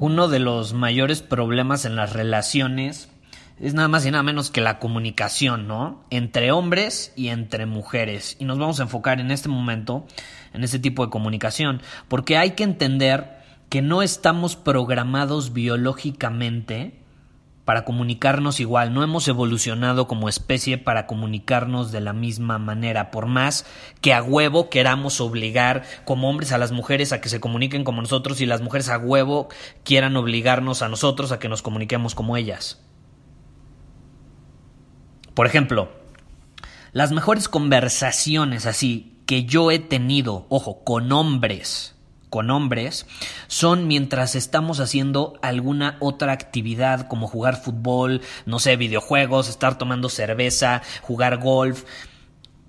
Uno 0.00 0.28
de 0.28 0.38
los 0.38 0.72
mayores 0.72 1.20
problemas 1.20 1.84
en 1.84 1.94
las 1.94 2.14
relaciones 2.14 3.10
es 3.60 3.74
nada 3.74 3.86
más 3.86 4.06
y 4.06 4.10
nada 4.10 4.22
menos 4.22 4.50
que 4.50 4.62
la 4.62 4.78
comunicación, 4.78 5.68
¿no? 5.68 6.06
Entre 6.08 6.52
hombres 6.52 7.12
y 7.16 7.28
entre 7.28 7.66
mujeres. 7.66 8.34
Y 8.40 8.46
nos 8.46 8.58
vamos 8.58 8.80
a 8.80 8.84
enfocar 8.84 9.20
en 9.20 9.30
este 9.30 9.50
momento 9.50 10.06
en 10.54 10.64
ese 10.64 10.78
tipo 10.78 11.04
de 11.04 11.10
comunicación, 11.10 11.82
porque 12.08 12.38
hay 12.38 12.52
que 12.52 12.64
entender 12.64 13.42
que 13.68 13.82
no 13.82 14.00
estamos 14.00 14.56
programados 14.56 15.52
biológicamente 15.52 16.99
para 17.70 17.84
comunicarnos 17.84 18.58
igual, 18.58 18.92
no 18.92 19.04
hemos 19.04 19.28
evolucionado 19.28 20.08
como 20.08 20.28
especie 20.28 20.76
para 20.76 21.06
comunicarnos 21.06 21.92
de 21.92 22.00
la 22.00 22.12
misma 22.12 22.58
manera, 22.58 23.12
por 23.12 23.26
más 23.26 23.64
que 24.00 24.12
a 24.12 24.24
huevo 24.24 24.70
queramos 24.70 25.20
obligar 25.20 25.84
como 26.04 26.28
hombres 26.28 26.50
a 26.50 26.58
las 26.58 26.72
mujeres 26.72 27.12
a 27.12 27.20
que 27.20 27.28
se 27.28 27.38
comuniquen 27.38 27.84
como 27.84 28.02
nosotros 28.02 28.40
y 28.40 28.46
las 28.46 28.60
mujeres 28.60 28.88
a 28.88 28.98
huevo 28.98 29.50
quieran 29.84 30.16
obligarnos 30.16 30.82
a 30.82 30.88
nosotros 30.88 31.30
a 31.30 31.38
que 31.38 31.48
nos 31.48 31.62
comuniquemos 31.62 32.16
como 32.16 32.36
ellas. 32.36 32.82
Por 35.34 35.46
ejemplo, 35.46 35.92
las 36.90 37.12
mejores 37.12 37.48
conversaciones 37.48 38.66
así 38.66 39.16
que 39.26 39.44
yo 39.44 39.70
he 39.70 39.78
tenido, 39.78 40.44
ojo, 40.48 40.82
con 40.82 41.12
hombres, 41.12 41.94
con 42.30 42.50
hombres 42.50 43.06
son 43.48 43.88
mientras 43.88 44.34
estamos 44.36 44.80
haciendo 44.80 45.38
alguna 45.42 45.96
otra 46.00 46.32
actividad 46.32 47.08
como 47.08 47.26
jugar 47.26 47.60
fútbol, 47.60 48.22
no 48.46 48.58
sé, 48.58 48.76
videojuegos, 48.76 49.48
estar 49.48 49.76
tomando 49.76 50.08
cerveza, 50.08 50.80
jugar 51.02 51.38
golf. 51.38 51.84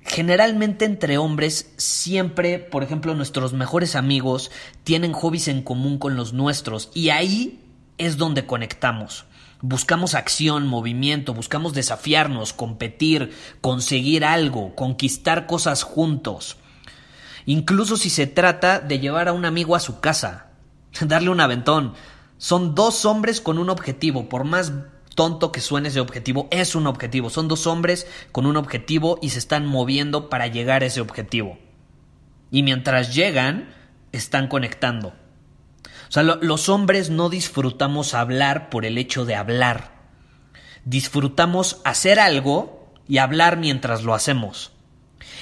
Generalmente 0.03 0.85
entre 0.85 1.19
hombres 1.19 1.73
siempre, 1.77 2.57
por 2.57 2.83
ejemplo, 2.83 3.13
nuestros 3.13 3.53
mejores 3.53 3.95
amigos 3.95 4.51
tienen 4.83 5.13
hobbies 5.13 5.47
en 5.47 5.61
común 5.61 5.99
con 5.99 6.15
los 6.15 6.33
nuestros 6.33 6.89
y 6.95 7.09
ahí 7.09 7.63
es 7.99 8.17
donde 8.17 8.47
conectamos. 8.47 9.25
Buscamos 9.61 10.15
acción, 10.15 10.65
movimiento, 10.65 11.35
buscamos 11.35 11.73
desafiarnos, 11.73 12.51
competir, 12.51 13.31
conseguir 13.61 14.25
algo, 14.25 14.73
conquistar 14.73 15.45
cosas 15.45 15.83
juntos 15.83 16.57
incluso 17.45 17.97
si 17.97 18.09
se 18.09 18.27
trata 18.27 18.79
de 18.79 18.99
llevar 18.99 19.27
a 19.27 19.33
un 19.33 19.45
amigo 19.45 19.75
a 19.75 19.79
su 19.79 19.99
casa, 19.99 20.51
darle 21.01 21.29
un 21.29 21.41
aventón. 21.41 21.93
Son 22.37 22.73
dos 22.73 23.05
hombres 23.05 23.39
con 23.41 23.57
un 23.57 23.69
objetivo, 23.69 24.27
por 24.27 24.43
más 24.43 24.73
tonto 25.15 25.51
que 25.51 25.61
suene 25.61 25.89
ese 25.89 25.99
objetivo, 25.99 26.47
es 26.51 26.75
un 26.75 26.87
objetivo. 26.87 27.29
Son 27.29 27.47
dos 27.47 27.67
hombres 27.67 28.07
con 28.31 28.45
un 28.45 28.57
objetivo 28.57 29.19
y 29.21 29.29
se 29.29 29.39
están 29.39 29.65
moviendo 29.65 30.29
para 30.29 30.47
llegar 30.47 30.83
a 30.83 30.87
ese 30.87 31.01
objetivo. 31.01 31.59
Y 32.49 32.63
mientras 32.63 33.13
llegan, 33.13 33.73
están 34.11 34.47
conectando. 34.47 35.09
O 35.09 36.11
sea, 36.11 36.23
los 36.23 36.67
hombres 36.69 37.09
no 37.09 37.29
disfrutamos 37.29 38.13
hablar 38.13 38.69
por 38.69 38.85
el 38.85 38.97
hecho 38.97 39.25
de 39.25 39.35
hablar. 39.35 39.91
Disfrutamos 40.83 41.79
hacer 41.85 42.19
algo 42.19 42.91
y 43.07 43.19
hablar 43.19 43.57
mientras 43.57 44.03
lo 44.03 44.13
hacemos. 44.13 44.73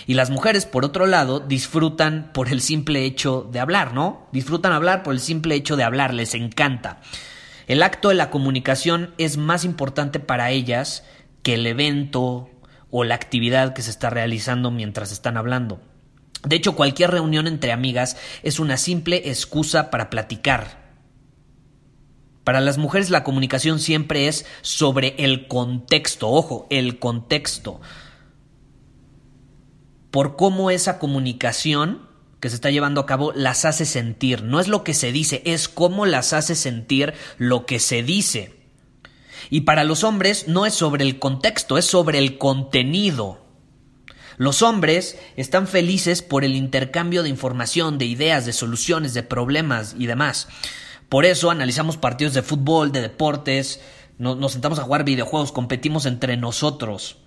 Y 0.07 0.13
las 0.13 0.29
mujeres, 0.29 0.65
por 0.65 0.85
otro 0.85 1.05
lado, 1.05 1.39
disfrutan 1.39 2.31
por 2.33 2.49
el 2.49 2.61
simple 2.61 3.05
hecho 3.05 3.47
de 3.51 3.59
hablar, 3.59 3.93
¿no? 3.93 4.27
Disfrutan 4.31 4.71
hablar 4.71 5.03
por 5.03 5.13
el 5.13 5.19
simple 5.19 5.55
hecho 5.55 5.75
de 5.75 5.83
hablar, 5.83 6.13
les 6.13 6.33
encanta. 6.33 7.01
El 7.67 7.83
acto 7.83 8.09
de 8.09 8.15
la 8.15 8.29
comunicación 8.29 9.13
es 9.17 9.37
más 9.37 9.63
importante 9.63 10.19
para 10.19 10.51
ellas 10.51 11.03
que 11.43 11.53
el 11.53 11.67
evento 11.67 12.49
o 12.89 13.03
la 13.03 13.15
actividad 13.15 13.73
que 13.73 13.81
se 13.81 13.91
está 13.91 14.09
realizando 14.09 14.71
mientras 14.71 15.11
están 15.11 15.37
hablando. 15.37 15.79
De 16.43 16.55
hecho, 16.55 16.75
cualquier 16.75 17.11
reunión 17.11 17.47
entre 17.47 17.71
amigas 17.71 18.17
es 18.43 18.59
una 18.59 18.77
simple 18.77 19.29
excusa 19.29 19.91
para 19.91 20.09
platicar. 20.09 20.89
Para 22.43 22.61
las 22.61 22.79
mujeres 22.79 23.11
la 23.11 23.23
comunicación 23.23 23.79
siempre 23.79 24.27
es 24.27 24.45
sobre 24.61 25.13
el 25.19 25.47
contexto, 25.47 26.29
ojo, 26.29 26.65
el 26.71 26.97
contexto 26.97 27.81
por 30.11 30.35
cómo 30.35 30.71
esa 30.71 30.99
comunicación 30.99 32.07
que 32.39 32.49
se 32.49 32.55
está 32.55 32.69
llevando 32.71 33.01
a 33.01 33.05
cabo 33.05 33.31
las 33.33 33.65
hace 33.65 33.85
sentir. 33.85 34.43
No 34.43 34.59
es 34.59 34.67
lo 34.67 34.83
que 34.83 34.93
se 34.93 35.11
dice, 35.11 35.41
es 35.45 35.67
cómo 35.67 36.05
las 36.05 36.33
hace 36.33 36.55
sentir 36.55 37.13
lo 37.37 37.65
que 37.65 37.79
se 37.79 38.03
dice. 38.03 38.55
Y 39.49 39.61
para 39.61 39.83
los 39.83 40.03
hombres 40.03 40.47
no 40.47 40.65
es 40.65 40.73
sobre 40.73 41.03
el 41.03 41.19
contexto, 41.19 41.77
es 41.77 41.85
sobre 41.85 42.19
el 42.19 42.37
contenido. 42.37 43.39
Los 44.37 44.61
hombres 44.61 45.17
están 45.35 45.67
felices 45.67 46.21
por 46.21 46.45
el 46.45 46.55
intercambio 46.55 47.23
de 47.23 47.29
información, 47.29 47.97
de 47.97 48.05
ideas, 48.05 48.45
de 48.45 48.53
soluciones, 48.53 49.13
de 49.13 49.23
problemas 49.23 49.95
y 49.97 50.05
demás. 50.05 50.47
Por 51.09 51.25
eso 51.25 51.51
analizamos 51.51 51.97
partidos 51.97 52.33
de 52.35 52.43
fútbol, 52.43 52.91
de 52.91 53.01
deportes, 53.01 53.81
nos, 54.17 54.51
sentamos 54.51 54.79
a 54.79 54.83
jugar 54.83 55.03
videojuegos, 55.03 55.51
competimos 55.51 56.05
entre 56.05 56.37
nosotros. 56.37 57.17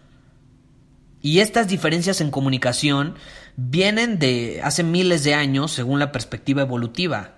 Y 1.22 1.38
estas 1.38 1.69
diferencias 1.69 2.21
en 2.21 2.33
comunicación 2.33 3.15
vienen 3.56 4.19
de 4.19 4.60
hace 4.65 4.83
miles 4.83 5.22
de 5.22 5.34
años 5.34 5.71
según 5.71 6.00
la 6.00 6.10
perspectiva 6.10 6.62
evolutiva. 6.62 7.34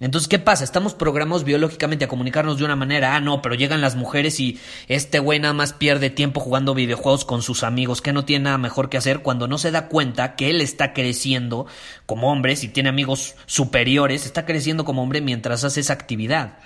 Entonces, 0.00 0.28
¿qué 0.28 0.38
pasa? 0.38 0.64
Estamos 0.64 0.94
programados 0.94 1.44
biológicamente 1.44 2.06
a 2.06 2.08
comunicarnos 2.08 2.56
de 2.56 2.64
una 2.64 2.74
manera. 2.74 3.14
Ah, 3.14 3.20
no, 3.20 3.42
pero 3.42 3.54
llegan 3.54 3.82
las 3.82 3.96
mujeres 3.96 4.40
y 4.40 4.58
este 4.88 5.18
güey 5.18 5.40
nada 5.40 5.52
más 5.52 5.74
pierde 5.74 6.08
tiempo 6.08 6.40
jugando 6.40 6.74
videojuegos 6.74 7.26
con 7.26 7.42
sus 7.42 7.62
amigos, 7.62 8.00
que 8.00 8.14
no 8.14 8.24
tiene 8.24 8.44
nada 8.44 8.56
mejor 8.56 8.88
que 8.88 8.96
hacer 8.96 9.20
cuando 9.20 9.46
no 9.46 9.58
se 9.58 9.70
da 9.70 9.88
cuenta 9.88 10.36
que 10.36 10.48
él 10.48 10.62
está 10.62 10.94
creciendo 10.94 11.66
como 12.06 12.32
hombre, 12.32 12.56
si 12.56 12.68
tiene 12.68 12.88
amigos 12.88 13.34
superiores, 13.44 14.24
está 14.24 14.46
creciendo 14.46 14.86
como 14.86 15.02
hombre 15.02 15.20
mientras 15.20 15.64
hace 15.64 15.80
esa 15.80 15.92
actividad. 15.92 16.58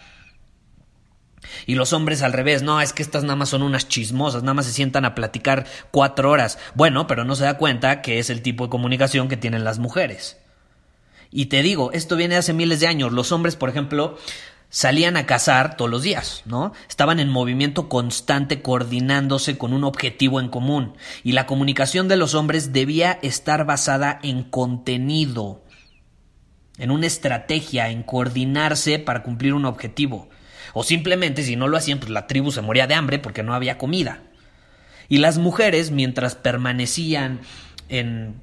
Y 1.67 1.75
los 1.75 1.93
hombres 1.93 2.23
al 2.23 2.33
revés, 2.33 2.63
no, 2.63 2.81
es 2.81 2.93
que 2.93 3.03
estas 3.03 3.23
nada 3.23 3.37
más 3.37 3.49
son 3.49 3.63
unas 3.63 3.89
chismosas, 3.89 4.43
nada 4.43 4.55
más 4.55 4.67
se 4.67 4.73
sientan 4.73 5.05
a 5.05 5.15
platicar 5.15 5.67
cuatro 5.91 6.31
horas. 6.31 6.59
Bueno, 6.75 7.07
pero 7.07 7.25
no 7.25 7.35
se 7.37 7.45
da 7.45 7.59
cuenta 7.59 8.03
que 8.03 8.19
es 8.19 8.31
el 8.31 8.43
tipo 8.43 8.65
de 8.65 8.71
comunicación 8.71 9.29
que 9.29 9.37
tienen 9.37 9.65
las 9.65 9.79
mujeres. 9.79 10.39
Y 11.31 11.47
te 11.47 11.63
digo, 11.63 11.91
esto 11.93 12.17
viene 12.17 12.37
hace 12.37 12.53
miles 12.53 12.81
de 12.81 12.87
años. 12.87 13.13
Los 13.13 13.33
hombres, 13.33 13.57
por 13.57 13.69
ejemplo, 13.69 14.17
salían 14.75 15.17
a 15.17 15.25
cazar 15.25 15.77
todos 15.77 15.91
los 15.91 16.03
días, 16.03 16.43
¿no? 16.47 16.73
Estaban 16.89 17.21
en 17.21 17.29
movimiento 17.29 17.89
constante, 17.89 18.61
coordinándose 18.61 19.57
con 19.57 19.73
un 19.73 19.85
objetivo 19.85 20.41
en 20.41 20.49
común. 20.49 20.97
Y 21.23 21.31
la 21.33 21.47
comunicación 21.47 22.09
de 22.09 22.17
los 22.17 22.35
hombres 22.35 22.73
debía 22.73 23.19
estar 23.23 23.67
basada 23.67 24.19
en 24.23 24.43
contenido, 24.43 25.63
en 26.77 26.91
una 26.91 27.07
estrategia, 27.07 27.89
en 27.89 28.03
coordinarse 28.03 28.99
para 28.99 29.23
cumplir 29.23 29.55
un 29.55 29.65
objetivo. 29.65 30.29
O 30.75 30.85
simplemente 30.85 31.43
si 31.43 31.57
no 31.57 31.69
lo 31.69 31.77
hacían, 31.77 31.99
pues 31.99 32.11
la 32.11 32.27
tribu 32.27 32.53
se 32.53 32.61
moría 32.61 32.87
de 32.87 32.95
hambre 32.95 33.19
porque 33.19 33.43
no 33.43 33.55
había 33.55 33.79
comida. 33.79 34.23
Y 35.09 35.19
las 35.19 35.39
mujeres, 35.39 35.91
mientras 35.91 36.35
permanecían 36.35 37.41
en, 37.89 38.35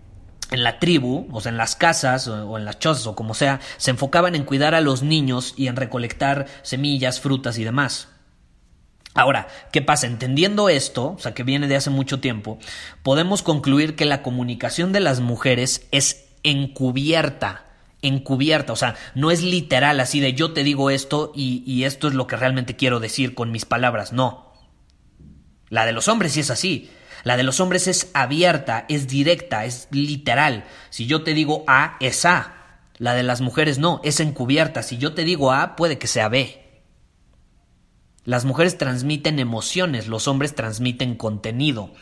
en 0.52 0.64
la 0.64 0.80
tribu, 0.80 1.28
o 1.32 1.42
sea, 1.42 1.52
en 1.52 1.58
las 1.58 1.76
casas 1.76 2.28
o, 2.28 2.58
en 2.58 2.66
las 2.66 2.80
chozas 2.80 3.08
o 3.08 3.16
como 3.16 3.34
sea, 3.34 3.60
se 3.78 3.92
enfocaban 3.92 4.36
en 4.36 4.44
cuidar 4.44 4.76
a 4.76 4.82
los 4.82 5.02
niños 5.02 5.54
y 5.58 5.68
en 5.68 5.76
recolectar 5.76 6.48
semillas, 6.62 7.20
frutas 7.20 7.58
y 7.58 7.64
demás. 7.64 8.10
Ahora, 9.14 9.48
¿qué 9.72 9.82
pasa? 9.82 10.08
Entendiendo 10.08 10.70
esto, 10.70 11.14
o 11.14 11.20
sea, 11.20 11.34
que 11.34 11.44
viene 11.44 11.68
de 11.68 11.76
hace 11.76 11.90
mucho 11.90 12.22
tiempo, 12.22 12.60
podemos 13.04 13.42
concluir 13.44 13.96
que 13.96 14.06
la 14.06 14.22
comunicación 14.22 14.94
de 14.94 15.02
las 15.02 15.20
mujeres 15.20 15.88
es 15.92 16.30
encubierta 16.44 17.71
encubierta, 18.02 18.74
o 18.74 18.76
sea, 18.76 18.96
no 19.16 19.32
es 19.32 19.42
literal 19.42 20.00
así 20.00 20.20
de 20.20 20.34
yo 20.34 20.54
te 20.54 20.64
digo 20.64 20.90
esto 20.90 21.32
y, 21.36 21.84
esto 21.84 22.08
es 22.08 22.14
lo 22.14 22.28
que 22.28 22.36
realmente 22.36 22.76
quiero 22.76 23.00
decir 23.00 23.36
con 23.36 23.52
mis 23.52 23.66
palabras, 23.66 24.14
no. 24.14 24.52
La 25.70 25.86
de 25.86 25.94
los 25.94 26.08
hombres 26.08 26.34
sí 26.34 26.42
es 26.42 26.50
así. 26.50 26.90
La 27.24 27.38
de 27.38 27.44
los 27.44 27.60
hombres 27.60 27.88
es 27.88 28.10
abierta, 28.14 28.86
es 28.90 29.08
directa, 29.08 29.66
es 29.66 29.88
literal. 29.92 30.66
Si 30.90 31.06
yo 31.06 31.24
te 31.24 31.34
digo 31.34 31.64
A, 31.68 31.98
es 32.00 32.26
A. 32.26 32.56
La 32.98 33.14
de 33.14 33.24
las 33.24 33.42
mujeres 33.42 33.78
no, 33.78 34.02
es 34.04 34.20
encubierta. 34.20 34.84
Si 34.84 34.98
yo 34.98 35.14
te 35.14 35.24
digo 35.24 35.52
A, 35.52 35.76
puede 35.76 35.98
que 35.98 36.08
sea 36.08 36.30
B. 36.30 36.62
Las 38.24 38.46
mujeres 38.46 38.78
transmiten 38.78 39.40
emociones, 39.40 40.08
los 40.08 40.28
hombres 40.28 40.54
transmiten 40.54 41.16
contenido. 41.16 41.94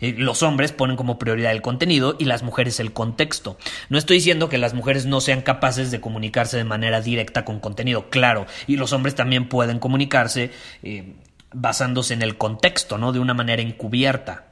Los 0.00 0.42
hombres 0.42 0.72
ponen 0.72 0.96
como 0.96 1.18
prioridad 1.18 1.52
el 1.52 1.62
contenido 1.62 2.16
y 2.18 2.24
las 2.24 2.42
mujeres 2.42 2.80
el 2.80 2.92
contexto. 2.92 3.58
No 3.88 3.98
estoy 3.98 4.16
diciendo 4.16 4.48
que 4.48 4.58
las 4.58 4.74
mujeres 4.74 5.06
no 5.06 5.20
sean 5.20 5.42
capaces 5.42 5.90
de 5.90 6.00
comunicarse 6.00 6.56
de 6.56 6.64
manera 6.64 7.00
directa 7.00 7.44
con 7.44 7.60
contenido, 7.60 8.10
claro, 8.10 8.46
y 8.66 8.76
los 8.76 8.92
hombres 8.92 9.14
también 9.14 9.48
pueden 9.48 9.78
comunicarse 9.78 10.50
eh, 10.82 11.14
basándose 11.52 12.14
en 12.14 12.22
el 12.22 12.38
contexto, 12.38 12.98
¿no? 12.98 13.12
De 13.12 13.18
una 13.18 13.34
manera 13.34 13.62
encubierta. 13.62 14.46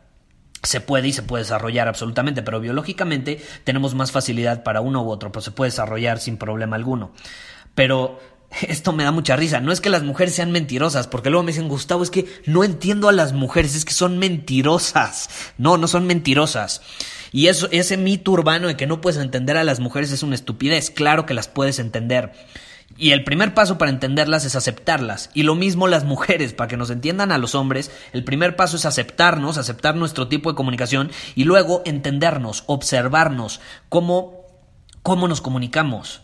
Se 0.63 0.81
puede 0.81 1.09
y 1.09 1.13
se 1.13 1.23
puede 1.23 1.45
desarrollar 1.45 1.87
absolutamente, 1.87 2.43
pero 2.43 2.61
biológicamente 2.61 3.41
tenemos 3.65 3.95
más 3.95 4.11
facilidad 4.11 4.65
para 4.65 4.81
uno 4.81 5.03
u 5.03 5.11
otro, 5.11 5.31
pero 5.31 5.41
se 5.41 5.53
puede 5.53 5.71
desarrollar 5.71 6.19
sin 6.19 6.37
problema 6.37 6.77
alguno. 6.77 7.13
Pero 7.75 8.19
esto 8.63 8.93
me 8.93 9.05
da 9.05 9.13
mucha 9.13 9.37
risa. 9.37 9.61
No 9.61 9.73
es 9.73 9.81
que 9.81 9.91
las 9.91 10.03
mujeres 10.03 10.35
sean 10.35 10.51
mentirosas, 10.51 11.07
porque 11.07 11.31
luego 11.31 11.43
me 11.43 11.53
dicen, 11.53 11.69
Gustavo, 11.69 12.03
es 12.03 12.11
que 12.11 12.27
no 12.47 12.65
entiendo 12.65 13.09
a 13.09 13.13
las 13.13 13.33
mujeres, 13.33 13.75
es 13.75 13.85
que 13.85 13.93
son 13.93 14.19
mentirosas. 14.19 15.29
No, 15.59 15.77
no 15.77 15.89
son 15.89 16.07
mentirosas. 16.07 16.83
Y 17.31 17.49
eso, 17.49 17.69
ese 17.71 17.97
mito 17.97 18.31
urbano 18.31 18.69
de 18.69 18.77
que 18.77 18.87
no 18.87 19.01
puedes 19.01 19.21
entender 19.21 19.57
a 19.57 19.65
las 19.65 19.81
mujeres 19.81 20.13
es 20.13 20.23
una 20.23 20.35
estupidez. 20.35 20.91
Claro 20.91 21.27
que 21.27 21.35
las 21.35 21.49
puedes 21.49 21.79
entender. 21.79 22.33
Y 22.97 23.13
el 23.13 23.23
primer 23.23 23.55
paso 23.55 23.79
para 23.79 23.91
entenderlas 23.91 24.45
es 24.45 24.57
aceptarlas. 24.57 25.31
Y 25.35 25.43
lo 25.43 25.55
mismo 25.55 25.87
las 25.87 26.05
mujeres, 26.05 26.55
para 26.55 26.69
que 26.69 26.77
nos 26.77 26.91
entiendan 26.91 27.31
a 27.31 27.39
los 27.39 27.55
hombres, 27.55 27.93
el 28.13 28.25
primer 28.25 28.57
paso 28.57 28.77
es 28.77 28.87
aceptarnos, 28.87 29.59
aceptar 29.59 29.95
nuestro 29.95 30.27
tipo 30.29 30.51
de 30.51 30.57
comunicación 30.57 31.11
y 31.37 31.45
luego 31.45 31.83
entendernos, 31.85 32.65
observarnos, 32.67 33.61
cómo, 33.89 34.47
cómo 35.03 35.29
nos 35.29 35.41
comunicamos. 35.41 36.23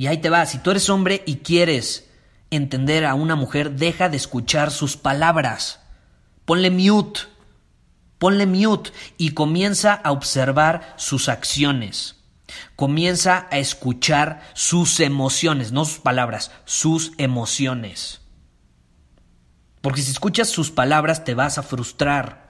Y 0.00 0.06
ahí 0.06 0.16
te 0.16 0.30
va, 0.30 0.46
si 0.46 0.56
tú 0.56 0.70
eres 0.70 0.88
hombre 0.88 1.22
y 1.26 1.40
quieres 1.40 2.08
entender 2.48 3.04
a 3.04 3.12
una 3.12 3.36
mujer, 3.36 3.72
deja 3.72 4.08
de 4.08 4.16
escuchar 4.16 4.70
sus 4.70 4.96
palabras. 4.96 5.80
Ponle 6.46 6.70
mute, 6.70 7.20
ponle 8.16 8.46
mute 8.46 8.92
y 9.18 9.32
comienza 9.32 9.92
a 9.92 10.12
observar 10.12 10.94
sus 10.96 11.28
acciones. 11.28 12.16
Comienza 12.76 13.46
a 13.50 13.58
escuchar 13.58 14.40
sus 14.54 15.00
emociones, 15.00 15.70
no 15.70 15.84
sus 15.84 15.98
palabras, 15.98 16.50
sus 16.64 17.12
emociones. 17.18 18.22
Porque 19.82 20.00
si 20.00 20.12
escuchas 20.12 20.48
sus 20.48 20.70
palabras 20.70 21.24
te 21.24 21.34
vas 21.34 21.58
a 21.58 21.62
frustrar. 21.62 22.49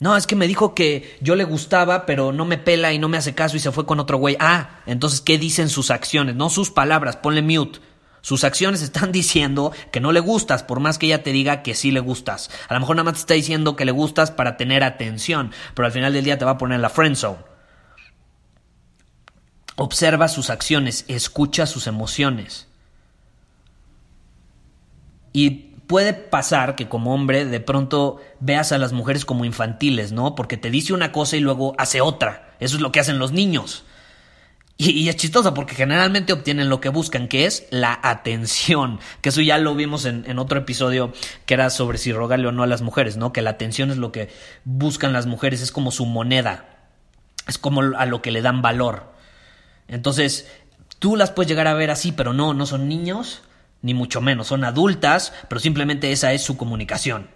No, 0.00 0.16
es 0.16 0.26
que 0.26 0.36
me 0.36 0.46
dijo 0.46 0.74
que 0.74 1.18
yo 1.20 1.34
le 1.34 1.44
gustaba, 1.44 2.06
pero 2.06 2.32
no 2.32 2.44
me 2.44 2.56
pela 2.56 2.92
y 2.92 2.98
no 2.98 3.08
me 3.08 3.16
hace 3.16 3.34
caso 3.34 3.56
y 3.56 3.60
se 3.60 3.72
fue 3.72 3.84
con 3.84 3.98
otro 3.98 4.18
güey. 4.18 4.36
Ah, 4.38 4.80
entonces, 4.86 5.20
¿qué 5.20 5.38
dicen 5.38 5.68
sus 5.68 5.90
acciones? 5.90 6.36
No 6.36 6.50
sus 6.50 6.70
palabras, 6.70 7.16
ponle 7.16 7.42
mute. 7.42 7.80
Sus 8.20 8.44
acciones 8.44 8.82
están 8.82 9.10
diciendo 9.12 9.72
que 9.90 10.00
no 10.00 10.12
le 10.12 10.20
gustas, 10.20 10.62
por 10.62 10.78
más 10.78 10.98
que 10.98 11.06
ella 11.06 11.24
te 11.24 11.32
diga 11.32 11.62
que 11.62 11.74
sí 11.74 11.90
le 11.90 12.00
gustas. 12.00 12.48
A 12.68 12.74
lo 12.74 12.80
mejor 12.80 12.96
nada 12.96 13.04
más 13.04 13.14
te 13.14 13.20
está 13.20 13.34
diciendo 13.34 13.74
que 13.74 13.84
le 13.84 13.92
gustas 13.92 14.30
para 14.30 14.56
tener 14.56 14.84
atención, 14.84 15.50
pero 15.74 15.86
al 15.86 15.92
final 15.92 16.12
del 16.12 16.24
día 16.24 16.38
te 16.38 16.44
va 16.44 16.52
a 16.52 16.58
poner 16.58 16.76
en 16.76 16.82
la 16.82 16.90
friend 16.90 17.16
zone. 17.16 17.38
Observa 19.74 20.28
sus 20.28 20.50
acciones, 20.50 21.04
escucha 21.08 21.66
sus 21.66 21.86
emociones. 21.86 22.68
Y 25.32 25.67
puede 25.88 26.12
pasar 26.12 26.76
que 26.76 26.88
como 26.88 27.12
hombre 27.12 27.44
de 27.44 27.60
pronto 27.60 28.20
veas 28.38 28.70
a 28.70 28.78
las 28.78 28.92
mujeres 28.92 29.24
como 29.24 29.44
infantiles, 29.44 30.12
¿no? 30.12 30.36
Porque 30.36 30.56
te 30.56 30.70
dice 30.70 30.92
una 30.92 31.10
cosa 31.10 31.36
y 31.36 31.40
luego 31.40 31.74
hace 31.78 32.00
otra. 32.00 32.54
Eso 32.60 32.76
es 32.76 32.82
lo 32.82 32.92
que 32.92 33.00
hacen 33.00 33.18
los 33.18 33.32
niños. 33.32 33.84
Y, 34.76 35.08
es 35.08 35.16
chistoso 35.16 35.54
porque 35.54 35.74
generalmente 35.74 36.32
obtienen 36.32 36.68
lo 36.68 36.80
que 36.80 36.90
buscan, 36.90 37.26
que 37.26 37.46
es 37.46 37.66
la 37.70 37.98
atención. 38.00 39.00
Que 39.22 39.30
eso 39.30 39.40
ya 39.40 39.58
lo 39.58 39.74
vimos 39.74 40.04
en, 40.04 40.24
en, 40.28 40.38
otro 40.38 40.60
episodio 40.60 41.12
que 41.46 41.54
era 41.54 41.68
sobre 41.70 41.98
si 41.98 42.12
rogarle 42.12 42.46
o 42.46 42.52
no 42.52 42.62
a 42.62 42.68
las 42.68 42.82
mujeres, 42.82 43.16
¿no? 43.16 43.32
Que 43.32 43.42
la 43.42 43.50
atención 43.50 43.90
es 43.90 43.96
lo 43.96 44.12
que 44.12 44.28
buscan 44.64 45.12
las 45.12 45.26
mujeres, 45.26 45.62
es 45.62 45.72
como 45.72 45.90
su 45.90 46.06
moneda. 46.06 46.66
Es 47.48 47.58
como 47.58 47.80
a 47.80 48.06
lo 48.06 48.22
que 48.22 48.30
le 48.30 48.42
dan 48.42 48.62
valor. 48.62 49.12
Entonces, 49.88 50.46
tú 50.98 51.16
las 51.16 51.30
puedes 51.32 51.48
llegar 51.48 51.66
a 51.66 51.74
ver 51.74 51.90
así, 51.90 52.12
pero 52.12 52.32
no, 52.32 52.54
no 52.54 52.66
son 52.66 52.88
niños, 52.88 53.42
ni 53.82 53.94
mucho 53.94 54.20
menos, 54.20 54.48
son 54.48 54.64
adultas, 54.64 55.32
pero 55.48 55.60
simplemente 55.60 56.12
esa 56.12 56.32
es 56.32 56.42
su 56.42 56.56
comunicación. 56.56 57.30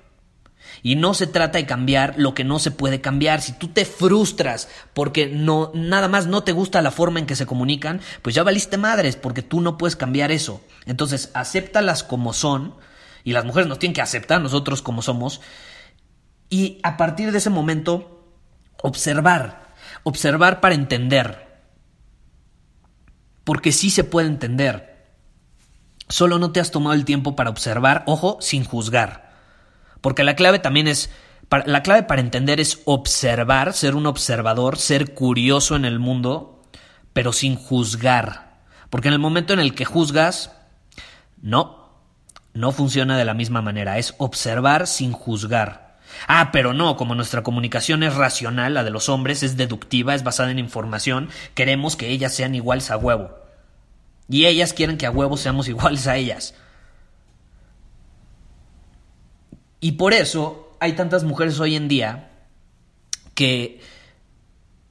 Y 0.82 0.96
no 0.96 1.14
se 1.14 1.26
trata 1.26 1.58
de 1.58 1.66
cambiar 1.66 2.14
lo 2.16 2.34
que 2.34 2.44
no 2.44 2.58
se 2.58 2.70
puede 2.70 3.00
cambiar. 3.00 3.40
Si 3.40 3.52
tú 3.52 3.68
te 3.68 3.84
frustras 3.84 4.68
porque 4.94 5.26
no, 5.26 5.70
nada 5.74 6.08
más 6.08 6.26
no 6.26 6.42
te 6.42 6.52
gusta 6.52 6.82
la 6.82 6.90
forma 6.90 7.20
en 7.20 7.26
que 7.26 7.36
se 7.36 7.46
comunican, 7.46 8.00
pues 8.22 8.34
ya 8.34 8.42
valiste 8.42 8.78
madres, 8.78 9.16
porque 9.16 9.42
tú 9.42 9.60
no 9.60 9.78
puedes 9.78 9.96
cambiar 9.96 10.32
eso. 10.32 10.60
Entonces, 10.86 11.30
acéptalas 11.34 12.02
como 12.02 12.32
son, 12.32 12.74
y 13.22 13.32
las 13.32 13.44
mujeres 13.44 13.68
nos 13.68 13.78
tienen 13.78 13.94
que 13.94 14.02
aceptar 14.02 14.40
nosotros 14.40 14.82
como 14.82 15.02
somos, 15.02 15.40
y 16.48 16.80
a 16.82 16.96
partir 16.96 17.30
de 17.30 17.38
ese 17.38 17.50
momento, 17.50 18.34
observar, 18.82 19.74
observar 20.02 20.60
para 20.60 20.74
entender 20.74 21.52
porque 23.44 23.72
sí 23.72 23.90
se 23.90 24.04
puede 24.04 24.28
entender. 24.28 24.91
Solo 26.12 26.38
no 26.38 26.52
te 26.52 26.60
has 26.60 26.70
tomado 26.70 26.92
el 26.92 27.06
tiempo 27.06 27.36
para 27.36 27.48
observar, 27.48 28.02
ojo, 28.04 28.36
sin 28.42 28.66
juzgar. 28.66 29.32
Porque 30.02 30.24
la 30.24 30.36
clave 30.36 30.58
también 30.58 30.86
es, 30.86 31.08
la 31.64 31.82
clave 31.82 32.02
para 32.02 32.20
entender 32.20 32.60
es 32.60 32.82
observar, 32.84 33.72
ser 33.72 33.94
un 33.94 34.04
observador, 34.04 34.76
ser 34.76 35.14
curioso 35.14 35.74
en 35.74 35.86
el 35.86 35.98
mundo, 35.98 36.64
pero 37.14 37.32
sin 37.32 37.56
juzgar. 37.56 38.58
Porque 38.90 39.08
en 39.08 39.14
el 39.14 39.20
momento 39.20 39.54
en 39.54 39.58
el 39.58 39.74
que 39.74 39.86
juzgas, 39.86 40.52
no, 41.40 41.88
no 42.52 42.72
funciona 42.72 43.16
de 43.16 43.24
la 43.24 43.32
misma 43.32 43.62
manera, 43.62 43.96
es 43.96 44.14
observar 44.18 44.88
sin 44.88 45.12
juzgar. 45.12 45.98
Ah, 46.28 46.50
pero 46.52 46.74
no, 46.74 46.98
como 46.98 47.14
nuestra 47.14 47.42
comunicación 47.42 48.02
es 48.02 48.14
racional, 48.14 48.74
la 48.74 48.84
de 48.84 48.90
los 48.90 49.08
hombres 49.08 49.42
es 49.42 49.56
deductiva, 49.56 50.14
es 50.14 50.24
basada 50.24 50.50
en 50.50 50.58
información, 50.58 51.30
queremos 51.54 51.96
que 51.96 52.10
ellas 52.10 52.34
sean 52.34 52.54
iguales 52.54 52.90
a 52.90 52.98
huevo. 52.98 53.41
Y 54.32 54.46
ellas 54.46 54.72
quieren 54.72 54.96
que 54.96 55.04
a 55.04 55.10
huevo 55.10 55.36
seamos 55.36 55.68
iguales 55.68 56.06
a 56.06 56.16
ellas. 56.16 56.54
Y 59.78 59.92
por 59.92 60.14
eso 60.14 60.74
hay 60.80 60.94
tantas 60.94 61.22
mujeres 61.22 61.60
hoy 61.60 61.76
en 61.76 61.86
día 61.86 62.30
que 63.34 63.82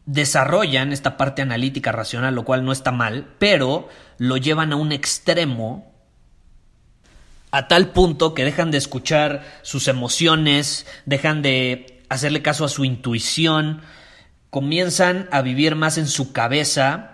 desarrollan 0.06 0.94
esta 0.94 1.18
parte 1.18 1.42
analítica 1.42 1.92
racional, 1.92 2.36
lo 2.36 2.46
cual 2.46 2.64
no 2.64 2.72
está 2.72 2.92
mal, 2.92 3.34
pero 3.40 3.90
lo 4.20 4.38
llevan 4.38 4.74
a 4.74 4.76
un 4.76 4.92
extremo 4.92 5.92
a 7.50 7.68
tal 7.68 7.90
punto 7.94 8.36
que 8.36 8.46
dejan 8.46 8.70
de 8.70 8.78
escuchar 8.78 9.44
sus 9.64 9.88
emociones, 9.88 10.86
dejan 11.06 11.42
de 11.42 12.04
hacerle 12.10 12.44
caso 12.44 12.64
a 12.64 12.70
su 12.70 12.86
intuición, 12.86 13.82
comienzan 14.52 15.28
a 15.32 15.42
vivir 15.42 15.76
más 15.76 15.98
en 15.98 16.08
su 16.08 16.32
cabeza 16.32 17.11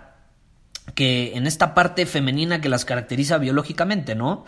que 0.94 1.36
en 1.36 1.46
esta 1.46 1.74
parte 1.74 2.06
femenina 2.06 2.60
que 2.60 2.68
las 2.68 2.84
caracteriza 2.84 3.38
biológicamente, 3.38 4.14
¿no? 4.14 4.44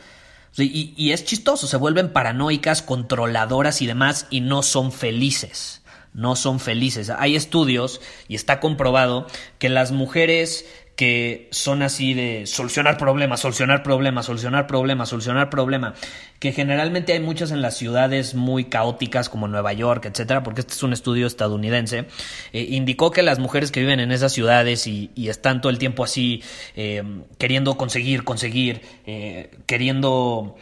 Y, 0.57 1.13
es 1.13 1.25
chistoso, 1.25 1.67
se 1.67 1.77
vuelven 1.77 2.13
paranoicas, 2.13 2.83
controladoras 2.83 3.83
y 3.83 3.87
demás, 3.87 4.27
y 4.31 4.41
no 4.41 4.63
son 4.63 4.91
felices. 4.91 5.83
No 6.13 6.35
son 6.35 6.59
felices. 6.59 7.09
Hay 7.11 7.37
estudios, 7.37 8.01
y 8.27 8.35
está 8.35 8.59
comprobado, 8.59 9.27
que 9.59 9.69
las 9.69 9.93
mujeres 9.93 10.67
que 11.01 11.49
son 11.51 11.81
así 11.81 12.13
de 12.13 12.47
solucionar 12.47 12.99
problemas, 12.99 13.41
solucionar 13.41 13.83
problemas, 13.83 14.27
solucionar 14.27 14.67
problemas, 14.67 15.09
solucionar 15.09 15.49
problemas, 15.49 15.95
que 16.39 16.53
generalmente 16.53 17.15
hay 17.15 17.21
muchas 17.21 17.53
en 17.53 17.63
las 17.63 17.79
ciudades 17.79 18.35
muy 18.35 18.67
caóticas 18.67 19.31
como 19.31 19.49
Nueva 19.49 19.73
York, 19.73 20.05
etcétera, 20.05 20.43
porque 20.43 20.61
este 20.61 20.75
es 20.75 20.83
un 20.83 20.93
estudio 20.93 21.27
estadounidense, 21.27 22.05
eh, 22.53 22.67
indicó 22.69 23.13
que 23.13 23.23
las 23.23 23.39
mujeres 23.39 23.73
que 23.73 23.81
viven 23.81 23.99
en 23.99 24.13
esas 24.13 24.35
ciudades 24.35 24.87
y, 24.87 25.11
están 25.17 25.63
todo 25.63 25.71
el 25.71 25.79
tiempo 25.79 26.05
así 26.05 26.43
eh, 26.77 27.03
queriendo 27.39 27.79
conseguir, 27.79 28.23
conseguir, 28.23 28.83
eh, 29.07 29.53
queriendo 29.65 30.57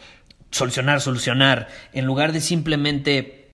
solucionar, 0.51 1.01
solucionar, 1.01 1.67
en 1.91 2.05
lugar 2.05 2.31
de 2.31 2.39
simplemente 2.39 3.49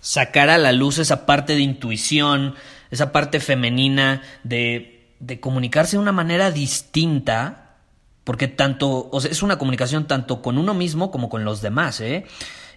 sacar 0.00 0.48
a 0.48 0.56
la 0.56 0.72
luz 0.72 0.96
esa 0.96 1.26
parte 1.26 1.56
de 1.56 1.60
intuición, 1.60 2.54
esa 2.90 3.12
parte 3.12 3.38
femenina 3.38 4.22
de 4.44 4.95
de 5.26 5.40
comunicarse 5.40 5.96
de 5.96 6.02
una 6.02 6.12
manera 6.12 6.50
distinta, 6.50 7.76
porque 8.24 8.48
tanto, 8.48 9.10
es 9.28 9.42
una 9.42 9.58
comunicación 9.58 10.06
tanto 10.06 10.40
con 10.42 10.58
uno 10.58 10.74
mismo 10.74 11.10
como 11.10 11.28
con 11.28 11.44
los 11.44 11.62
demás, 11.62 12.00
¿eh? 12.00 12.24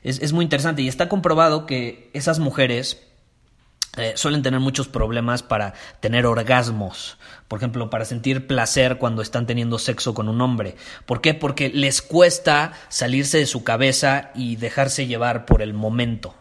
Es, 0.02 0.20
es 0.22 0.34
muy 0.34 0.44
interesante 0.44 0.82
y 0.82 0.88
está 0.88 1.10
comprobado 1.10 1.66
que 1.66 2.10
esas 2.14 2.40
mujeres 2.40 3.10
eh, 3.98 4.14
suelen 4.16 4.44
tener 4.44 4.60
muchos 4.60 4.88
problemas 4.88 5.44
para 5.44 5.74
tener 6.00 6.26
orgasmos, 6.26 7.18
por 7.48 7.58
ejemplo, 7.58 7.90
para 7.90 8.06
sentir 8.06 8.48
placer 8.48 8.98
cuando 8.98 9.22
están 9.22 9.46
teniendo 9.46 9.78
sexo 9.78 10.14
con 10.14 10.30
un 10.30 10.42
hombre. 10.42 10.76
¿Por 11.06 11.22
qué? 11.22 11.34
Porque 11.34 11.70
les 11.70 12.02
cuesta 12.02 12.74
salirse 12.88 13.40
de 13.40 13.46
su 13.46 13.64
cabeza 13.64 14.32
y 14.36 14.56
dejarse 14.56 15.08
llevar 15.08 15.46
por 15.46 15.62
el 15.62 15.74
momento. 15.74 16.34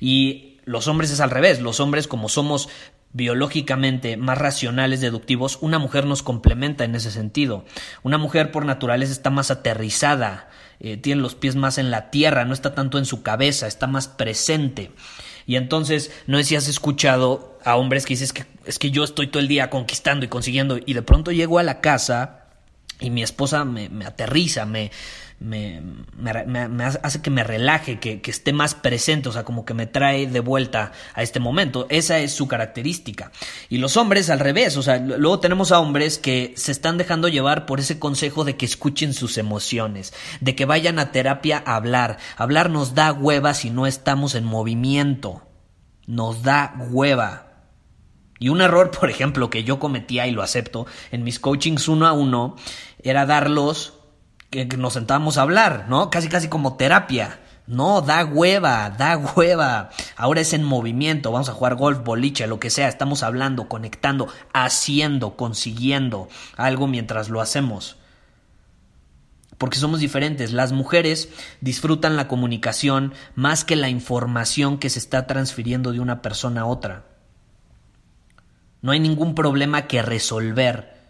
Y 0.00 0.60
los 0.64 0.88
hombres 0.88 1.10
es 1.10 1.20
al 1.20 1.30
revés, 1.30 1.60
los 1.60 1.80
hombres 1.80 2.06
como 2.06 2.28
somos 2.28 2.68
biológicamente 3.12 4.16
más 4.16 4.38
racionales, 4.38 5.00
deductivos, 5.00 5.58
una 5.60 5.78
mujer 5.78 6.06
nos 6.06 6.22
complementa 6.22 6.84
en 6.84 6.94
ese 6.94 7.10
sentido. 7.10 7.64
Una 8.02 8.18
mujer 8.18 8.50
por 8.52 8.64
naturaleza 8.64 9.12
está 9.12 9.30
más 9.30 9.50
aterrizada, 9.50 10.48
eh, 10.78 10.96
tiene 10.96 11.22
los 11.22 11.34
pies 11.34 11.56
más 11.56 11.78
en 11.78 11.90
la 11.90 12.10
tierra, 12.10 12.44
no 12.44 12.54
está 12.54 12.74
tanto 12.74 12.98
en 12.98 13.04
su 13.04 13.22
cabeza, 13.22 13.66
está 13.66 13.86
más 13.86 14.08
presente. 14.08 14.92
Y 15.46 15.56
entonces, 15.56 16.12
no 16.26 16.38
sé 16.38 16.44
si 16.44 16.56
has 16.56 16.68
escuchado 16.68 17.58
a 17.64 17.76
hombres 17.76 18.06
que 18.06 18.14
dices 18.14 18.32
que 18.32 18.44
es 18.64 18.78
que 18.78 18.90
yo 18.90 19.04
estoy 19.04 19.26
todo 19.26 19.40
el 19.40 19.48
día 19.48 19.70
conquistando 19.70 20.24
y 20.24 20.28
consiguiendo 20.28 20.78
y 20.84 20.94
de 20.94 21.02
pronto 21.02 21.32
llego 21.32 21.58
a 21.58 21.62
la 21.62 21.80
casa 21.80 22.39
y 23.00 23.10
mi 23.10 23.22
esposa 23.22 23.64
me, 23.64 23.88
aterriza, 24.04 24.66
me, 24.66 24.90
me, 25.38 25.80
me, 25.80 26.84
hace 26.84 27.22
que 27.22 27.30
me 27.30 27.42
relaje, 27.42 27.98
que, 27.98 28.20
que, 28.20 28.30
esté 28.30 28.52
más 28.52 28.74
presente, 28.74 29.30
o 29.30 29.32
sea, 29.32 29.44
como 29.44 29.64
que 29.64 29.72
me 29.72 29.86
trae 29.86 30.26
de 30.26 30.40
vuelta 30.40 30.92
a 31.14 31.22
este 31.22 31.40
momento. 31.40 31.86
Esa 31.88 32.18
es 32.18 32.32
su 32.32 32.46
característica. 32.46 33.32
Y 33.70 33.78
los 33.78 33.96
hombres 33.96 34.28
al 34.28 34.38
revés, 34.38 34.76
o 34.76 34.82
sea, 34.82 34.98
luego 34.98 35.40
tenemos 35.40 35.72
a 35.72 35.80
hombres 35.80 36.18
que 36.18 36.52
se 36.56 36.72
están 36.72 36.98
dejando 36.98 37.28
llevar 37.28 37.64
por 37.64 37.80
ese 37.80 37.98
consejo 37.98 38.44
de 38.44 38.56
que 38.56 38.66
escuchen 38.66 39.14
sus 39.14 39.38
emociones, 39.38 40.12
de 40.40 40.54
que 40.54 40.66
vayan 40.66 40.98
a 40.98 41.10
terapia 41.10 41.62
a 41.64 41.76
hablar. 41.76 42.18
Hablar 42.36 42.68
nos 42.70 42.94
da 42.94 43.12
hueva 43.12 43.54
si 43.54 43.70
no 43.70 43.86
estamos 43.86 44.34
en 44.34 44.44
movimiento. 44.44 45.42
Nos 46.06 46.42
da 46.42 46.74
hueva. 46.90 47.49
Y 48.40 48.48
un 48.48 48.62
error, 48.62 48.90
por 48.90 49.08
ejemplo, 49.10 49.50
que 49.50 49.62
yo 49.62 49.78
cometía 49.78 50.26
y 50.26 50.32
lo 50.32 50.42
acepto 50.42 50.86
en 51.12 51.22
mis 51.22 51.38
coachings 51.38 51.86
uno 51.86 52.06
a 52.06 52.12
uno, 52.12 52.56
era 53.02 53.26
darlos 53.26 53.92
que, 54.48 54.64
nos 54.64 54.94
sentábamos 54.94 55.38
a 55.38 55.42
hablar, 55.42 55.86
¿no? 55.88 56.10
Casi 56.10 56.28
casi 56.28 56.48
como 56.48 56.76
terapia. 56.76 57.38
No, 57.66 58.00
da 58.00 58.24
hueva, 58.24 58.90
da 58.90 59.16
hueva. 59.16 59.90
Ahora 60.16 60.40
es 60.40 60.54
en 60.54 60.64
movimiento, 60.64 61.30
vamos 61.30 61.50
a 61.50 61.52
jugar 61.52 61.76
golf, 61.76 62.02
boliche, 62.02 62.46
lo 62.46 62.58
que 62.58 62.70
sea. 62.70 62.88
Estamos 62.88 63.22
hablando, 63.22 63.68
conectando, 63.68 64.26
haciendo, 64.54 65.36
consiguiendo 65.36 66.28
algo 66.56 66.88
mientras 66.88 67.28
lo 67.28 67.42
hacemos. 67.42 67.96
Porque 69.58 69.76
somos 69.76 70.00
diferentes. 70.00 70.52
Las 70.52 70.72
mujeres 70.72 71.28
disfrutan 71.60 72.16
la 72.16 72.26
comunicación 72.26 73.12
más 73.34 73.64
que 73.64 73.76
la 73.76 73.90
información 73.90 74.78
que 74.78 74.88
se 74.88 74.98
está 74.98 75.26
transfiriendo 75.26 75.92
de 75.92 76.00
una 76.00 76.22
persona 76.22 76.62
a 76.62 76.66
otra. 76.66 77.09
No 78.82 78.92
hay 78.92 79.00
ningún 79.00 79.34
problema 79.34 79.86
que 79.86 80.02
resolver. 80.02 81.00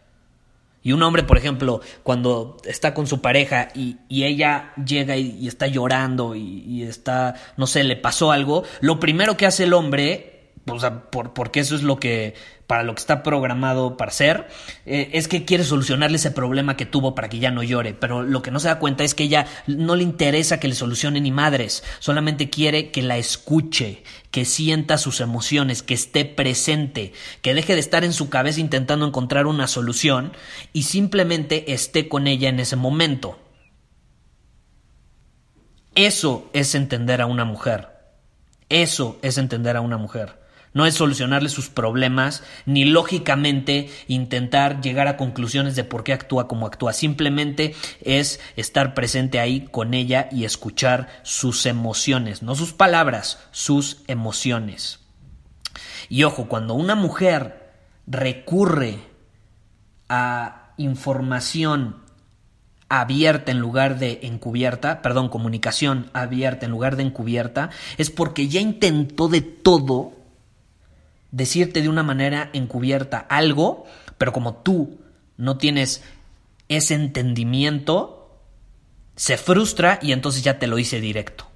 Y 0.82 0.92
un 0.92 1.02
hombre, 1.02 1.22
por 1.24 1.36
ejemplo, 1.36 1.82
cuando 2.02 2.56
está 2.64 2.94
con 2.94 3.06
su 3.06 3.20
pareja 3.20 3.68
y, 3.74 3.98
ella 4.08 4.72
llega 4.82 5.16
y, 5.16 5.46
está 5.46 5.66
llorando 5.66 6.34
y, 6.34 6.82
está, 6.84 7.34
no 7.56 7.66
sé, 7.66 7.84
le 7.84 7.96
pasó 7.96 8.32
algo, 8.32 8.64
lo 8.80 8.98
primero 8.98 9.36
que 9.36 9.46
hace 9.46 9.64
el 9.64 9.74
hombre, 9.74 10.29
o 10.72 10.80
sea, 10.80 11.10
por, 11.10 11.32
porque 11.32 11.60
eso 11.60 11.74
es 11.74 11.82
lo 11.82 11.98
que 11.98 12.34
para 12.70 12.84
lo 12.84 12.94
que 12.94 13.00
está 13.00 13.24
programado 13.24 13.96
para 13.96 14.12
ser, 14.12 14.46
eh, 14.86 15.10
es 15.14 15.26
que 15.26 15.44
quiere 15.44 15.64
solucionarle 15.64 16.18
ese 16.18 16.30
problema 16.30 16.76
que 16.76 16.86
tuvo 16.86 17.16
para 17.16 17.28
que 17.28 17.40
ya 17.40 17.50
no 17.50 17.64
llore. 17.64 17.94
Pero 17.94 18.22
lo 18.22 18.42
que 18.42 18.52
no 18.52 18.60
se 18.60 18.68
da 18.68 18.78
cuenta 18.78 19.02
es 19.02 19.16
que 19.16 19.24
ella 19.24 19.48
no 19.66 19.96
le 19.96 20.04
interesa 20.04 20.60
que 20.60 20.68
le 20.68 20.76
solucione 20.76 21.20
ni 21.20 21.32
madres, 21.32 21.82
solamente 21.98 22.48
quiere 22.48 22.92
que 22.92 23.02
la 23.02 23.18
escuche, 23.18 24.04
que 24.30 24.44
sienta 24.44 24.98
sus 24.98 25.20
emociones, 25.20 25.82
que 25.82 25.94
esté 25.94 26.24
presente, 26.24 27.12
que 27.42 27.54
deje 27.54 27.74
de 27.74 27.80
estar 27.80 28.04
en 28.04 28.12
su 28.12 28.30
cabeza 28.30 28.60
intentando 28.60 29.04
encontrar 29.04 29.46
una 29.46 29.66
solución 29.66 30.32
y 30.72 30.84
simplemente 30.84 31.72
esté 31.72 32.08
con 32.08 32.28
ella 32.28 32.48
en 32.48 32.60
ese 32.60 32.76
momento. 32.76 33.36
Eso 35.96 36.48
es 36.52 36.76
entender 36.76 37.20
a 37.20 37.26
una 37.26 37.44
mujer. 37.44 37.88
Eso 38.68 39.18
es 39.22 39.38
entender 39.38 39.76
a 39.76 39.80
una 39.80 39.96
mujer. 39.96 40.39
No 40.72 40.86
es 40.86 40.94
solucionarle 40.94 41.48
sus 41.48 41.68
problemas, 41.68 42.44
ni 42.64 42.84
lógicamente 42.84 43.90
intentar 44.06 44.80
llegar 44.80 45.08
a 45.08 45.16
conclusiones 45.16 45.74
de 45.74 45.84
por 45.84 46.04
qué 46.04 46.12
actúa 46.12 46.46
como 46.46 46.66
actúa. 46.66 46.92
Simplemente 46.92 47.74
es 48.02 48.40
estar 48.56 48.94
presente 48.94 49.40
ahí 49.40 49.66
con 49.70 49.94
ella 49.94 50.28
y 50.30 50.44
escuchar 50.44 51.08
sus 51.22 51.66
emociones, 51.66 52.42
no 52.42 52.54
sus 52.54 52.72
palabras, 52.72 53.40
sus 53.50 54.02
emociones. 54.06 55.00
Y 56.08 56.22
ojo, 56.22 56.46
cuando 56.46 56.74
una 56.74 56.94
mujer 56.94 57.72
recurre 58.06 58.98
a 60.08 60.72
información 60.76 61.96
abierta 62.88 63.52
en 63.52 63.60
lugar 63.60 63.98
de 63.98 64.20
encubierta, 64.22 65.02
perdón, 65.02 65.28
comunicación 65.28 66.10
abierta 66.12 66.66
en 66.66 66.72
lugar 66.72 66.96
de 66.96 67.04
encubierta, 67.04 67.70
es 67.98 68.10
porque 68.10 68.48
ya 68.48 68.60
intentó 68.60 69.28
de 69.28 69.40
todo 69.40 70.19
decirte 71.32 71.82
de 71.82 71.88
una 71.88 72.02
manera 72.02 72.50
encubierta 72.52 73.18
algo, 73.18 73.84
pero 74.18 74.32
como 74.32 74.56
tú 74.56 75.00
no 75.36 75.56
tienes 75.58 76.02
ese 76.68 76.94
entendimiento, 76.94 78.38
se 79.16 79.36
frustra 79.36 79.98
y 80.02 80.12
entonces 80.12 80.42
ya 80.42 80.58
te 80.58 80.66
lo 80.66 80.76
dice 80.76 81.00
directo. 81.00 81.46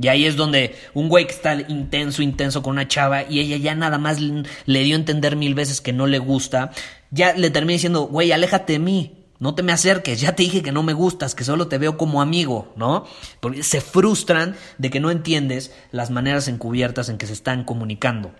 Y 0.00 0.08
ahí 0.08 0.26
es 0.26 0.36
donde 0.36 0.76
un 0.94 1.08
güey 1.08 1.26
que 1.26 1.32
está 1.32 1.54
intenso, 1.54 2.22
intenso 2.22 2.62
con 2.62 2.72
una 2.72 2.86
chava 2.86 3.24
y 3.28 3.40
ella 3.40 3.56
ya 3.56 3.74
nada 3.74 3.98
más 3.98 4.20
le 4.20 4.82
dio 4.84 4.94
a 4.94 4.98
entender 4.98 5.34
mil 5.34 5.54
veces 5.54 5.80
que 5.80 5.92
no 5.92 6.06
le 6.06 6.18
gusta, 6.18 6.70
ya 7.10 7.32
le 7.34 7.50
termina 7.50 7.72
diciendo, 7.72 8.02
güey, 8.02 8.30
aléjate 8.30 8.74
de 8.74 8.78
mí, 8.78 9.24
no 9.40 9.54
te 9.54 9.62
me 9.62 9.72
acerques, 9.72 10.20
ya 10.20 10.36
te 10.36 10.44
dije 10.44 10.62
que 10.62 10.72
no 10.72 10.82
me 10.82 10.92
gustas, 10.92 11.34
que 11.34 11.44
solo 11.44 11.68
te 11.68 11.78
veo 11.78 11.96
como 11.96 12.22
amigo, 12.22 12.72
¿no? 12.76 13.06
Porque 13.40 13.62
se 13.62 13.80
frustran 13.80 14.56
de 14.78 14.90
que 14.90 15.00
no 15.00 15.10
entiendes 15.10 15.74
las 15.90 16.10
maneras 16.10 16.48
encubiertas 16.48 17.08
en 17.08 17.18
que 17.18 17.26
se 17.26 17.32
están 17.32 17.64
comunicando. 17.64 18.32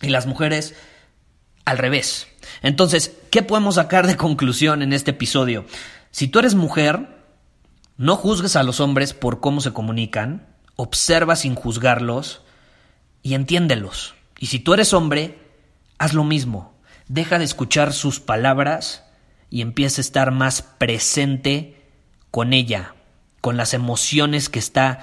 Y 0.00 0.08
las 0.08 0.26
mujeres 0.26 0.74
al 1.64 1.78
revés. 1.78 2.26
Entonces, 2.62 3.16
¿qué 3.30 3.42
podemos 3.42 3.76
sacar 3.76 4.06
de 4.06 4.16
conclusión 4.16 4.82
en 4.82 4.92
este 4.92 5.12
episodio? 5.12 5.66
Si 6.10 6.28
tú 6.28 6.38
eres 6.38 6.54
mujer, 6.54 7.08
no 7.96 8.16
juzgues 8.16 8.56
a 8.56 8.62
los 8.62 8.80
hombres 8.80 9.14
por 9.14 9.40
cómo 9.40 9.60
se 9.60 9.72
comunican, 9.72 10.46
observa 10.76 11.36
sin 11.36 11.54
juzgarlos 11.54 12.42
y 13.22 13.34
entiéndelos. 13.34 14.14
Y 14.38 14.46
si 14.46 14.58
tú 14.58 14.74
eres 14.74 14.94
hombre, 14.94 15.38
haz 15.98 16.14
lo 16.14 16.24
mismo. 16.24 16.74
Deja 17.08 17.38
de 17.38 17.44
escuchar 17.44 17.92
sus 17.92 18.20
palabras 18.20 19.04
y 19.50 19.60
empieza 19.60 20.00
a 20.00 20.02
estar 20.02 20.30
más 20.30 20.62
presente 20.62 21.84
con 22.30 22.52
ella, 22.52 22.94
con 23.40 23.56
las 23.56 23.74
emociones 23.74 24.48
que 24.48 24.58
está 24.58 25.00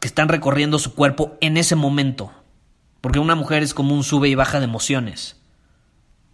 que 0.00 0.08
están 0.08 0.28
recorriendo 0.28 0.78
su 0.78 0.94
cuerpo 0.94 1.38
en 1.40 1.56
ese 1.56 1.76
momento. 1.76 2.30
Porque 3.04 3.18
una 3.18 3.34
mujer 3.34 3.62
es 3.62 3.74
como 3.74 3.94
un 3.94 4.02
sube 4.02 4.30
y 4.30 4.34
baja 4.34 4.60
de 4.60 4.64
emociones. 4.64 5.36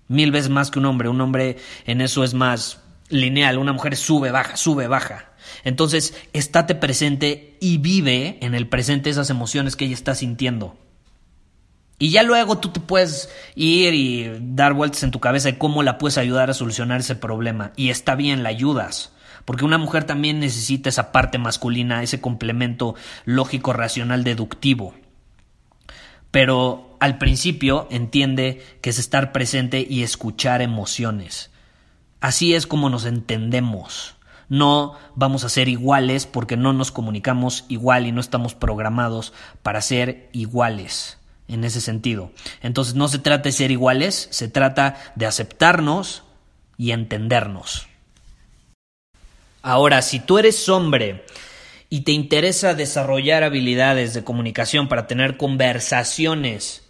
Mil 0.06 0.30
veces 0.30 0.50
más 0.50 0.70
que 0.70 0.78
un 0.78 0.84
hombre. 0.84 1.08
Un 1.08 1.20
hombre 1.20 1.56
en 1.84 2.00
eso 2.00 2.22
es 2.22 2.32
más 2.32 2.78
lineal. 3.08 3.58
Una 3.58 3.72
mujer 3.72 3.96
sube, 3.96 4.30
baja, 4.30 4.56
sube, 4.56 4.86
baja. 4.86 5.32
Entonces, 5.64 6.14
estate 6.32 6.76
presente 6.76 7.56
y 7.60 7.78
vive 7.78 8.38
en 8.40 8.54
el 8.54 8.68
presente 8.68 9.10
esas 9.10 9.30
emociones 9.30 9.74
que 9.74 9.86
ella 9.86 9.94
está 9.94 10.14
sintiendo. 10.14 10.76
Y 11.98 12.10
ya 12.10 12.22
luego 12.22 12.58
tú 12.58 12.68
te 12.68 12.78
puedes 12.78 13.30
ir 13.56 13.92
y 13.94 14.30
dar 14.40 14.72
vueltas 14.72 15.02
en 15.02 15.10
tu 15.10 15.18
cabeza 15.18 15.50
de 15.50 15.58
cómo 15.58 15.82
la 15.82 15.98
puedes 15.98 16.18
ayudar 16.18 16.50
a 16.50 16.54
solucionar 16.54 17.00
ese 17.00 17.16
problema. 17.16 17.72
Y 17.74 17.90
está 17.90 18.14
bien, 18.14 18.44
la 18.44 18.50
ayudas. 18.50 19.12
Porque 19.44 19.64
una 19.64 19.76
mujer 19.76 20.04
también 20.04 20.38
necesita 20.38 20.88
esa 20.88 21.10
parte 21.10 21.36
masculina, 21.36 22.04
ese 22.04 22.20
complemento 22.20 22.94
lógico, 23.24 23.72
racional, 23.72 24.22
deductivo 24.22 24.94
pero 26.30 26.96
al 27.00 27.18
principio 27.18 27.88
entiende 27.90 28.64
que 28.82 28.90
es 28.90 28.99
estar 28.99 29.32
presente 29.32 29.87
y 29.88 30.02
escuchar 30.02 30.62
emociones. 30.62 31.50
Así 32.20 32.54
es 32.54 32.66
como 32.66 32.90
nos 32.90 33.06
entendemos. 33.06 34.14
No 34.49 34.94
vamos 35.14 35.44
a 35.44 35.49
ser 35.49 35.68
iguales 35.68 36.26
porque 36.26 36.56
no 36.56 36.72
nos 36.72 36.90
comunicamos 36.90 37.64
igual 37.68 38.06
y 38.06 38.12
no 38.12 38.20
estamos 38.20 38.54
programados 38.54 39.32
para 39.62 39.80
ser 39.80 40.28
iguales 40.32 41.18
en 41.49 41.64
ese 41.64 41.80
sentido. 41.80 42.32
Entonces 42.60 42.94
no 42.94 43.08
se 43.08 43.18
trata 43.18 43.44
de 43.44 43.52
ser 43.52 43.70
iguales, 43.70 44.28
se 44.30 44.49
trata 44.49 44.96
de 45.14 45.26
aceptarnos 45.26 46.25
y 46.76 46.92
entendernos. 46.92 47.87
Ahora, 49.62 50.02
si 50.02 50.20
tú 50.20 50.38
eres 50.38 50.68
hombre 50.68 51.25
y 51.90 52.02
te 52.02 52.12
interesa 52.12 52.75
desarrollar 52.75 53.42
habilidades 53.42 54.14
de 54.14 54.23
comunicación 54.25 54.88
para 54.88 55.09
tener 55.09 55.37
conversaciones 55.37 56.85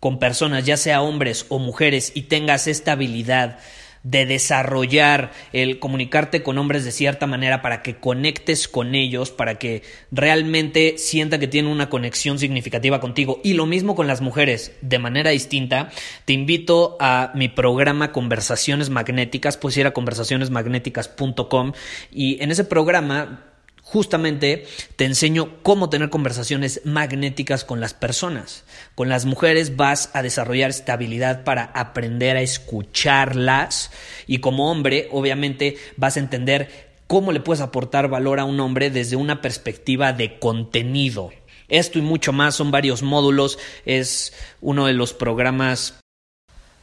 con 0.00 0.18
personas, 0.18 0.66
ya 0.66 0.76
sea 0.76 1.00
hombres 1.00 1.46
o 1.48 1.60
mujeres, 1.60 2.10
y 2.16 2.22
tengas 2.22 2.66
esta 2.66 2.92
habilidad 2.92 3.60
de 4.02 4.26
desarrollar 4.26 5.30
el 5.52 5.78
comunicarte 5.78 6.42
con 6.42 6.58
hombres 6.58 6.84
de 6.84 6.90
cierta 6.90 7.28
manera 7.28 7.62
para 7.62 7.82
que 7.82 7.98
conectes 7.98 8.66
con 8.66 8.96
ellos, 8.96 9.30
para 9.30 9.60
que 9.60 9.84
realmente 10.10 10.98
sienta 10.98 11.38
que 11.38 11.46
tienen 11.46 11.70
una 11.70 11.88
conexión 11.88 12.40
significativa 12.40 12.98
contigo. 12.98 13.40
Y 13.44 13.54
lo 13.54 13.66
mismo 13.66 13.94
con 13.94 14.08
las 14.08 14.20
mujeres, 14.20 14.72
de 14.80 14.98
manera 14.98 15.30
distinta, 15.30 15.90
te 16.24 16.32
invito 16.32 16.96
a 16.98 17.30
mi 17.36 17.48
programa 17.48 18.10
Conversaciones 18.10 18.90
Magnéticas, 18.90 19.56
pues 19.56 19.76
ir 19.76 19.86
a 19.86 19.92
conversacionesmagnéticas.com 19.92 21.74
y 22.10 22.42
en 22.42 22.50
ese 22.50 22.64
programa 22.64 23.51
justamente 23.82 24.66
te 24.96 25.04
enseño 25.04 25.62
cómo 25.62 25.90
tener 25.90 26.08
conversaciones 26.08 26.80
magnéticas 26.84 27.64
con 27.64 27.80
las 27.80 27.92
personas. 27.92 28.64
Con 28.94 29.08
las 29.08 29.26
mujeres 29.26 29.76
vas 29.76 30.10
a 30.14 30.22
desarrollar 30.22 30.70
estabilidad 30.70 31.44
para 31.44 31.64
aprender 31.64 32.36
a 32.36 32.42
escucharlas 32.42 33.90
y 34.26 34.38
como 34.38 34.70
hombre 34.70 35.08
obviamente 35.10 35.76
vas 35.96 36.16
a 36.16 36.20
entender 36.20 36.92
cómo 37.06 37.32
le 37.32 37.40
puedes 37.40 37.60
aportar 37.60 38.08
valor 38.08 38.40
a 38.40 38.46
un 38.46 38.58
hombre 38.60 38.90
desde 38.90 39.16
una 39.16 39.42
perspectiva 39.42 40.14
de 40.14 40.38
contenido. 40.38 41.30
Esto 41.68 41.98
y 41.98 42.02
mucho 42.02 42.32
más 42.32 42.54
son 42.54 42.70
varios 42.70 43.02
módulos, 43.02 43.58
es 43.84 44.32
uno 44.60 44.86
de 44.86 44.94
los 44.94 45.12
programas 45.12 46.00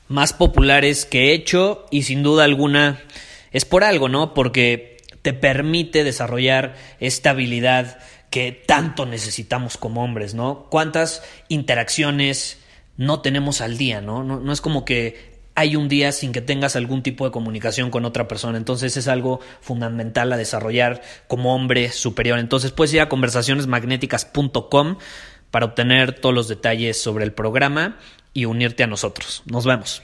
más 0.08 0.34
populares 0.34 1.06
que 1.06 1.29
he 1.29 1.34
hecho 1.34 1.86
y 1.91 2.03
sin 2.03 2.24
duda 2.24 2.44
alguna 2.44 3.01
es 3.51 3.65
por 3.65 3.84
algo, 3.84 4.10
¿no? 4.10 4.34
Porque 4.34 4.99
te 5.22 5.34
permite 5.34 6.04
desarrollar 6.04 6.76
esta 7.00 7.32
habilidad 7.32 8.00
que 8.30 8.52
tanto 8.52 9.06
necesitamos 9.06 9.78
como 9.78 10.04
hombres, 10.04 10.34
¿no? 10.34 10.68
¿Cuántas 10.70 11.24
interacciones 11.48 12.60
no 12.98 13.22
tenemos 13.22 13.62
al 13.62 13.78
día, 13.78 14.02
¿no? 14.02 14.24
No, 14.24 14.52
es 14.52 14.62
como 14.62 14.86
que 14.86 15.40
hay 15.56 15.76
un 15.76 15.90
día 15.90 16.12
sin 16.12 16.32
que 16.32 16.42
tengas 16.42 16.76
algún 16.76 17.02
tipo 17.04 17.26
de 17.26 17.32
comunicación 17.32 17.90
con 17.92 18.06
otra 18.06 18.28
persona. 18.28 18.58
Entonces 18.58 18.96
es 18.98 19.08
algo 19.08 19.40
fundamental 19.62 20.32
a 20.32 20.38
desarrollar 20.38 21.02
como 21.28 21.56
hombre 21.56 21.92
superior. 21.92 22.40
Entonces 22.40 22.72
puedes 22.72 22.94
ir 22.94 23.02
a 23.02 23.10
conversacionesmagnéticas.com 23.10 24.98
para 25.52 25.66
obtener 25.66 26.14
todos 26.20 26.36
los 26.36 26.48
detalles 26.48 27.02
sobre 27.02 27.26
el 27.26 27.34
programa 27.34 27.98
y 28.34 28.46
unirte 28.46 28.84
a 28.84 28.88
nosotros. 28.88 29.44
Nos 29.48 29.66
vemos. 29.66 30.04